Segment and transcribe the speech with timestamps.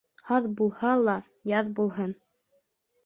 [0.29, 1.15] Һаҙ булһа ла
[1.53, 2.17] яҙ булһын.